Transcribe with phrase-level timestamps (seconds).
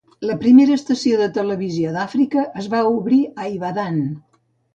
[0.27, 4.03] La primera estació de televisió d'Àfrica es va obrir a Ibadan.